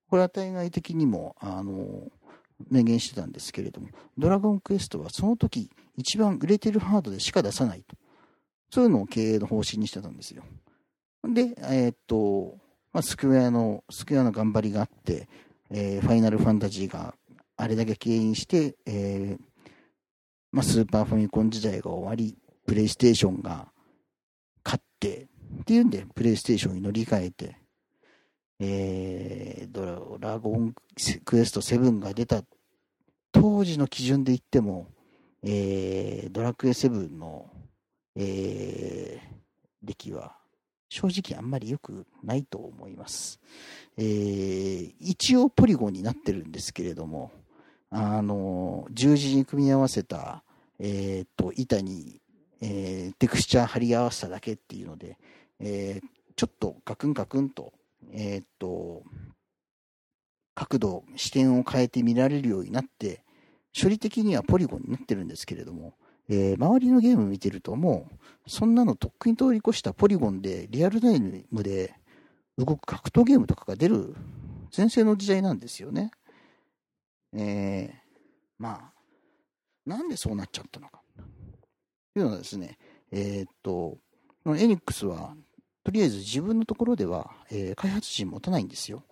[0.09, 2.11] これは対外的にも、あの、
[2.71, 7.97] 明言してたんですけれども、ドラゴンクエストはその時一番売れてるハードでしか出さないと。
[8.71, 10.43] そういうのを経営の方針にしてたんですよ。
[11.35, 12.59] で、えー、っと、
[12.93, 15.29] まあ、スクエアの、スクエアの頑張りがあって、
[15.71, 17.15] えー、ファイナルファンタジーが
[17.57, 19.43] あれだけ経営して、えー、
[20.53, 22.37] まあ、スーパーファミコン時代が終わり、
[22.67, 23.69] プレイステーションが
[24.65, 25.29] 勝って、
[25.61, 27.57] っていうんで、プレイステーションに乗り換えて、
[28.59, 30.75] えー、ドラゴン
[31.25, 32.43] クエスト7が出た
[33.33, 34.89] 当時の基準で言っても、
[35.43, 37.51] えー、ドラクエ7の、
[38.17, 40.37] えー、歴は
[40.89, 43.41] 正直あんまり良くないと思います。
[43.97, 47.33] えー、一応ポリゴンになってるんですけれども、
[47.91, 50.43] あの、十字に組み合わせた、
[50.79, 52.21] えっ、と、板に、
[52.61, 55.19] えー、テクスチャー貼り合わせただけっていうので、
[55.61, 57.73] えー、ちょっとガクンガクンと、
[58.13, 59.03] えっ、と、
[60.55, 63.25] 角度、視点を変えて見られるようになって、
[63.79, 65.95] 処理的にはポリゴンになってるんですけれども、
[66.29, 68.09] えー、周りのゲーム見てるとも
[68.47, 71.95] う、そんなのとっくに通り越したポリゴンでリアルタイムで
[72.59, 74.15] 動く格闘ゲームとかが出る
[74.77, 76.11] 前世の時代なんですよね。
[77.33, 77.93] えー、
[78.59, 78.93] まあ、
[79.85, 81.01] なんでそうなっちゃったのか。
[82.15, 82.79] というのはですね、
[83.13, 83.99] えー、っと、
[84.57, 85.37] エニックスは、
[85.85, 89.05] とりあえず自分のところでは、えー、開発陣持たないんですよ。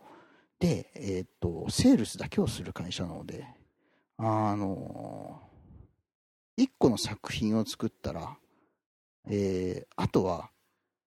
[0.59, 3.47] で、えー、っと、セールスだけをする会社なので、
[4.17, 5.41] あの
[6.57, 8.37] 一個の作品を作ったら、
[9.29, 10.51] えー、あとは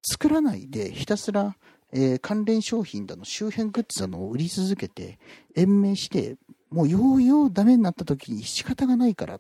[0.04, 1.56] 作らないでひたすら、
[1.94, 5.20] えー、関連商品だの周辺グッズだのを売り続けて
[5.56, 6.38] 延命して
[6.70, 9.40] もうようようダメになった時に仕方がないから、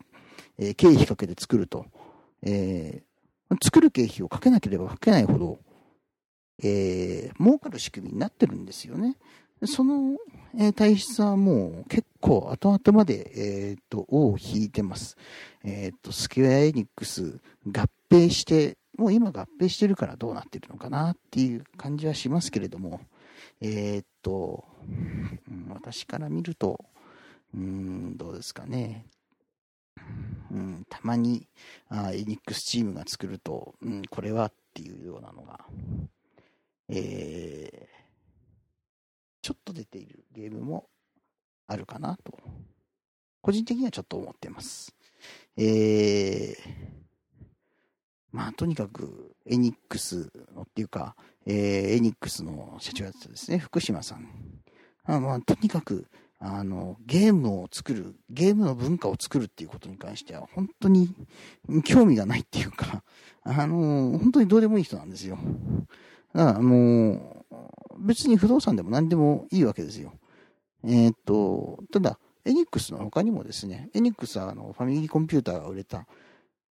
[0.57, 1.85] えー、経費かけて作ると、
[2.43, 3.03] え、
[3.61, 5.59] 作る経費をかけなければかけないほど、
[6.63, 9.17] えー、儲かる仕組みになってるんですよね。
[9.65, 10.17] その、
[10.57, 13.31] えー、体質はもう結構後々まで、
[13.69, 15.17] えっ、と、尾を引いてます。
[15.63, 23.01] えっ、と、スクエアエニックス合併して、もう今合併してるからどうなってるのかなっていう感じはしますけれども、
[23.61, 24.65] えっと、
[25.69, 26.83] 私から見ると、
[27.53, 29.05] うん、どうですかね。
[30.51, 31.47] うん、たまに
[31.89, 35.65] あエニックスチームが作ると、うん、これはっていうようなのが、
[36.89, 37.96] えー、
[39.47, 40.89] ちょっと出ているゲームも
[41.67, 42.37] あるかなと、
[43.39, 44.93] 個人的にはちょっと思ってます。
[45.55, 46.55] えー、
[48.33, 51.55] まあ、とにかく、エニックスのっていうか、えー、
[51.95, 54.27] エニックスの社長やってたですね、福島さん。
[55.05, 56.07] あまあ、とにかく、
[56.39, 61.15] あの、ゲームを作る、ゲームの文化を作るっていうことに関しては、本当に
[61.85, 63.01] 興味がないっていうか、
[63.43, 65.39] あの、本当にどうでもいい人なんですよ。
[66.33, 70.13] だからもう、別に不動産でも何でもいいわけですよ。
[70.83, 76.07] えー、っと、ただ、エニックスの他にもですね、エニックスはあのファミリーコンピューターが売れた、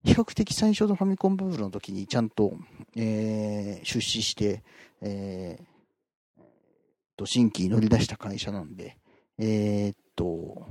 [0.03, 2.53] 比較的最初のファミコンバブルの時にちゃんと、
[2.95, 4.63] えー、出資して、
[5.01, 5.77] えー、
[7.17, 8.97] と、新規に乗り出した会社なんで、
[9.37, 10.65] えー、っと、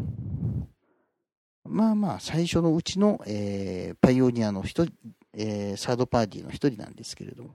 [1.65, 4.93] まあまあ、最初のうちの、えー、パイオニアの一人、
[5.37, 7.55] えー、サードパーティーの一人なんですけれども、ま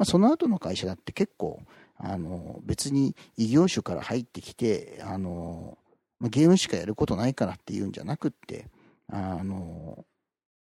[0.00, 1.62] あ、その後の会社だって結構、
[1.96, 5.78] あの、別に異業種から入ってきて、あの、
[6.20, 8.68] ゲームしかやることないからっていうんじゃなくって、
[9.10, 10.04] あの、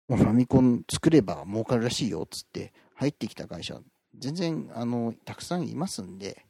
[0.08, 3.78] ファミコン作れば儲かるらしいよっつって入ってきた会社、
[4.18, 6.44] 全然、あの、たくさんいますんで、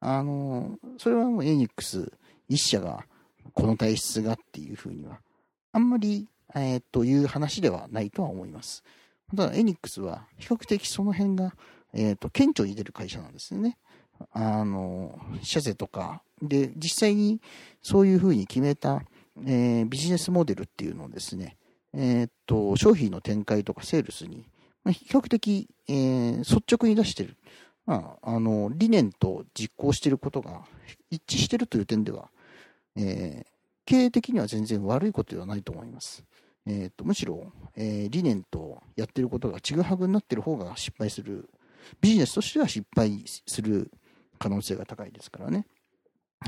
[0.00, 2.12] あの、それはもうエニックス
[2.48, 3.04] 一社が
[3.52, 5.20] この体質がっていうふうには、
[5.72, 8.82] あんまり、えー、という話ではないとは思います。
[9.34, 11.54] ただ、エニックスは比較的その辺が、
[11.94, 13.78] えっ、ー、と、顕著に出る会社なんですよね。
[14.32, 17.40] あの、シャゼとか、で、実際に
[17.82, 19.02] そういうふうに決めた、
[19.46, 21.56] えー、ビジネスモデルっていうのをですね、
[21.94, 24.46] えー、っと、商品の展開とかセールスに、
[24.84, 27.36] まあ、比較的、えー、率直に出してる。
[27.86, 30.64] まあ、あの、理念と実行してることが
[31.10, 32.30] 一致してるという点では、
[32.96, 33.46] えー、
[33.86, 36.24] 経営的には全然悪いことではないと思います。
[36.66, 41.48] えーと、むしろ、えー、理念とやってることがちぐはぐになってる方が失敗する、
[42.00, 43.90] ビジネスとしては失敗する
[44.38, 45.66] 可能性が高いですからね。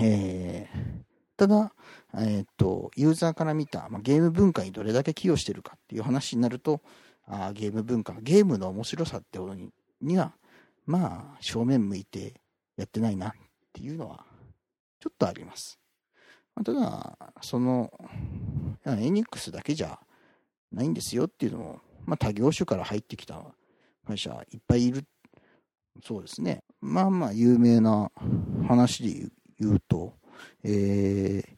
[0.00, 1.02] えー、
[1.36, 1.72] ただ、
[2.14, 6.80] えー、と、ユーザーから見た、まあ、ゲーム文化にどれだけ寄与してるかっていう話になると、
[7.26, 10.34] あゲーム文化、ゲームの面白さってことにには、
[10.86, 12.34] まあ、正面向いて
[12.76, 13.32] やってないなっ
[13.72, 14.24] ていうのは、
[15.00, 15.78] ちょっとあります。
[16.54, 17.90] まあ、ただ、その、
[18.86, 19.98] エニックスだけじゃ
[20.72, 23.42] ないんですよっていうのも、まあ、他業種から入ってきた
[24.06, 25.04] 会社いっぱいいる。
[26.02, 26.64] そうですね。
[26.80, 28.10] まあまあ有名な
[28.66, 29.28] 話で
[29.58, 30.14] 言うと、
[30.62, 31.48] えー、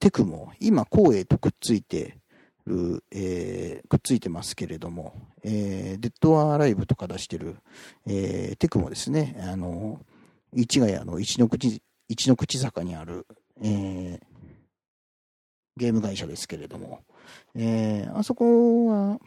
[0.00, 2.18] テクも今光栄とくっついて
[2.66, 7.56] る、えー、くっついてますけれども、えー、デッドアライブとか出してる、
[8.06, 10.00] えー、テクもですね、あの、
[10.54, 13.26] 市ヶ谷の一の口、一の口坂にある、
[13.62, 14.20] えー、
[15.76, 17.02] ゲーム会社ですけれども、
[17.54, 19.18] えー、あそこは、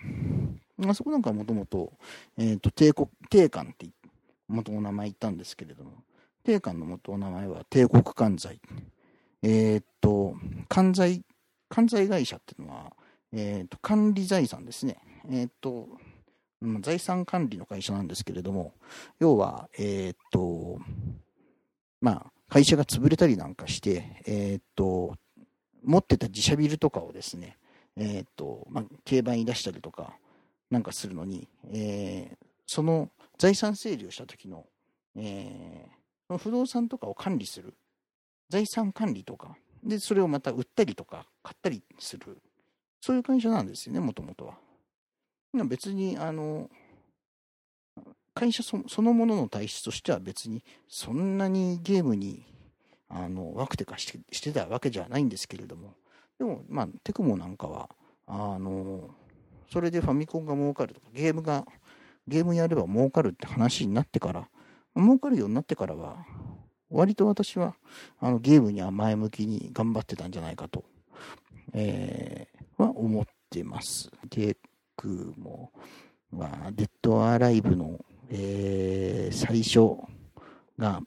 [0.88, 1.94] あそこなんかもともと、
[2.38, 3.88] えっ、ー、と、帝国、帝冠って
[4.48, 5.92] 元の名前言ったんですけれども、
[6.44, 8.60] 定冠の元の名前は帝国関西。
[9.44, 10.36] えー、っと、
[10.70, 11.22] 関西、
[11.70, 12.94] 関西会社っていうのは、
[13.34, 14.98] え、っと、管理財産ですね。
[15.30, 15.90] え、っと、
[16.82, 18.74] 財産管理の会社なんですけれども、
[19.20, 20.80] 要は、え、っと、
[22.02, 25.16] まあ、会社が潰れたりなんかして、え、っと、
[25.84, 27.58] 持ってた自社ビルとかをですね、
[27.96, 30.14] えー、っと、まあ、競売に出したりとか、
[30.70, 34.66] なんかするのに、えー、その財産整理をした時の、
[35.16, 35.90] えー、
[36.28, 37.74] その不動産とかを管理する、
[38.50, 42.38] 財産管理とか、で、それをまた売ったりとか、買ったりする、
[43.02, 44.58] そういう会社なんですよね、もともとは。
[45.66, 46.70] 別に、あの、
[48.38, 52.46] 会社そのものの体質としては別にそんなにゲームに
[53.10, 55.94] あのワクテカしてしてたわけじゃないんですけれども
[56.38, 57.90] でもまあテクモなんかは
[58.28, 59.10] あの
[59.72, 61.66] それでファミコンが儲かるとかゲームが
[62.28, 64.48] ゲームやれば儲かるって話になってから
[64.96, 66.18] 儲かるようになってからは
[66.90, 67.76] 割と私は
[68.20, 70.84] あのゲームには前向きに頑張ってたんじゃないかと、
[71.74, 74.10] えー、は思ってます。
[74.30, 74.56] テ
[74.96, 75.72] クモ
[76.32, 78.00] はデッドアライブの
[78.30, 80.02] えー、最初
[80.78, 81.02] が、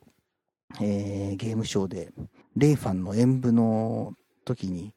[0.80, 2.12] えー、ゲームショーで、
[2.56, 4.14] レイファンの演舞の
[4.44, 4.92] 時に、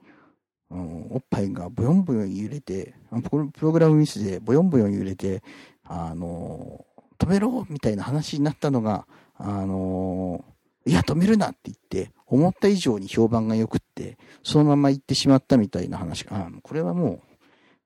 [0.70, 2.96] うん、おっぱいがボヨンボヨン揺れて、
[3.30, 5.44] プログラムミスでボヨンボヨン揺れて、
[5.84, 17.22] あのー、止めろみたいな話になったのが、あのー、いや、止めるなって言って、思った以上に評判が良くって、そのまま行ってしまったみたいな話が、あこれはもう、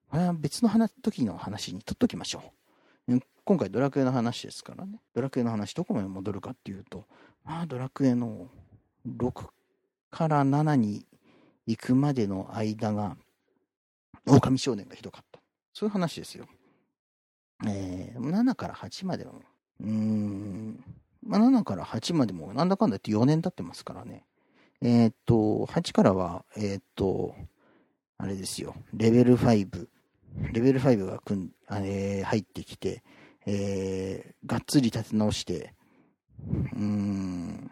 [0.09, 2.51] これは別の話時の話にとっときましょう。
[3.47, 4.99] 今回ドラクエの話ですからね。
[5.13, 7.05] ドラクエの話どこまで戻るかっていうと、
[7.47, 8.49] まあドラクエの
[9.07, 9.47] 6
[10.11, 11.05] から7に
[11.65, 13.15] 行くまでの間が、
[14.25, 15.39] 狼少年がひどかった。
[15.73, 16.45] そういう話ですよ。
[17.65, 19.41] えー、7から8までの、
[19.79, 20.83] うーん、
[21.23, 24.25] まあ、7から8までもなんだかんだって4年経ってますからね。
[24.81, 27.33] えー、っと、8からは、えー、っと、
[28.17, 29.87] あれですよ、レベル5、
[30.51, 33.03] レベル5がくん、えー、入ってきて、
[33.45, 35.76] えー、がっつり立て直して、
[36.75, 37.71] うん、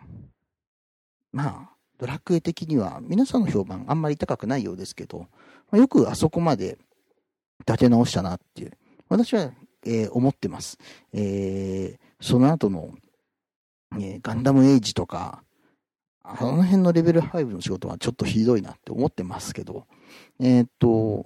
[1.32, 5.28] まあ、ドラクエ的には皆さんの評判あんまり高くないようですけど、ま
[5.74, 6.78] あ、よくあそこまで
[7.68, 8.72] 立て直したなっていう、
[9.10, 9.52] 私は、
[9.86, 10.78] えー、思ってます。
[11.14, 12.94] えー、その後の、
[13.94, 15.44] えー、ガンダムエイジとか、
[16.24, 19.86] あの辺のレベル5の仕事はちょっとひどいなって思ってますけど、
[20.40, 21.26] えっと、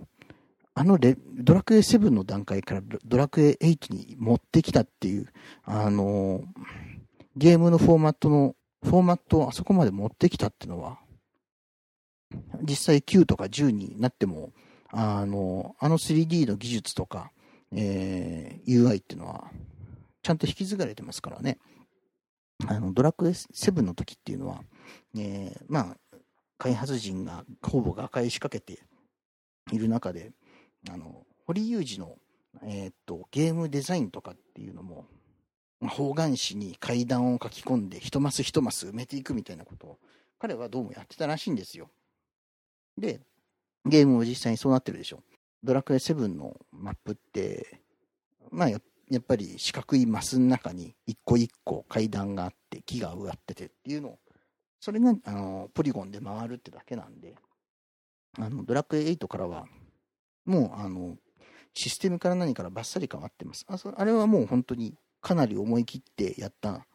[0.74, 5.28] あのレドラクエ7の段階からドラクエ8に持ってきたっていう、
[5.64, 6.44] あの
[7.40, 11.00] ゲームのフォーマットの、フォーマットをあそこまで持ってきたってのは、
[12.62, 14.52] 実際9とか10になっても、
[14.90, 17.32] あの、あの 3D の技術とか、
[17.72, 19.50] えー、UI っていうのは、
[20.22, 21.60] ちゃんと引き継がれてますからね。
[22.68, 24.62] あの、ドラクエ7の時っていうのは、
[25.16, 26.18] えー、まあ、
[26.58, 28.80] 開発陣がほぼ瓦解しかけて
[29.72, 30.34] いる中で、
[30.90, 32.18] あの、堀裕二の、
[32.64, 35.06] えー、っと、ゲームデザインとかっていうのも、
[35.88, 40.00] 方眼紙に階段を書き込んで、一マス一マス埋めていくみたいなことを、
[40.40, 41.90] 彼はどうもやってたらしいんですよ。
[42.98, 43.22] で、
[43.86, 45.24] ゲームも実際にそうなってるでしょ。
[45.64, 47.82] ドラクエ7のマップって、
[48.52, 54.20] まあや、っぱり四角いマスの中に一個一個階段があって、木が植わっててっていうのを、
[54.80, 57.36] それが、あの、ポリゴンで回るってだけなんで、
[58.38, 59.66] あの、ドラクエ8からは、
[60.46, 61.18] もう、あの、
[61.74, 63.66] システムから何からバッサリ変わってます。
[63.68, 66.86] ああれはもう本当にかなり思い切ってやった、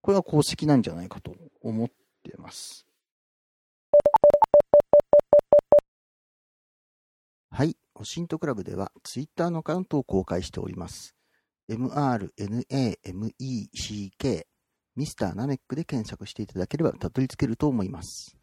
[0.00, 2.86] これは功績なんじゃないかと思ってます。
[7.50, 7.76] はい。
[7.94, 11.14] オシントクラブではツイッターのアカウントを公開しております。
[11.68, 12.32] mrnameck
[14.96, 18.36] ミスターナメックで検索していただければたどり着けると思います。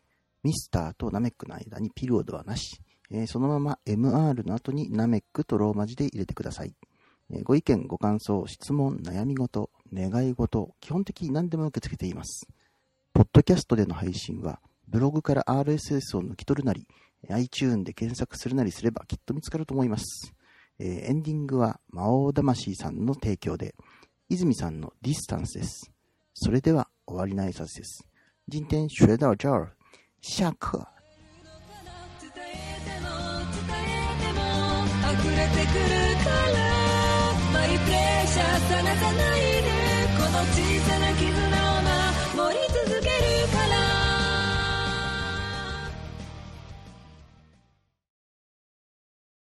[0.43, 2.79] ミスターとナメックの間にピリオドはなし。
[3.11, 6.75] えー、そのまま MR の後にナメックとローマ字で入れてください。
[7.43, 12.47] ご意見、ご感想、質問、悩み事、願い事、基本的に何でも受け付けています。
[13.13, 16.87] ポッドキャストでの配信は、ブログから RSS を抜き取るなり、
[17.29, 20.33] iTune で検索するなりすればきっと見つかると思います。
[20.79, 23.75] え、エンディングは魔王魂さんの提供で、
[24.29, 25.91] 泉さんのディスタンスです。
[26.33, 28.07] それでは終わりの挨拶です。
[28.51, 29.75] 今天学到这儿，
[30.21, 30.87] 下课。
[35.39, 35.89] れてくる
[36.23, 36.29] か
[36.73, 36.78] ら
[37.85, 39.69] プレッシャー探さないで
[40.17, 41.38] この小さな絆を守り続けるから